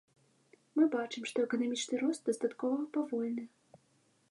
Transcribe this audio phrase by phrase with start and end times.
[0.79, 3.43] Мы бачым, што эканамічны рост дастаткова павольны.